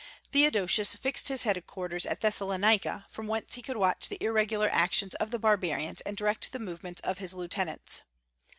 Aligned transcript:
Theodosius 0.31 0.95
"fixed 0.95 1.27
his 1.27 1.43
headquarters 1.43 2.07
at 2.07 2.21
Thessalonica, 2.21 3.05
from 3.07 3.27
whence 3.27 3.53
he 3.53 3.61
could 3.61 3.77
watch 3.77 4.09
the 4.09 4.17
irregular 4.19 4.67
actions 4.71 5.13
of 5.13 5.29
the 5.29 5.37
barbarians 5.37 6.01
and 6.01 6.17
direct 6.17 6.51
the 6.51 6.57
movements 6.57 7.01
of 7.01 7.19
his 7.19 7.35
lieutenants." 7.35 8.01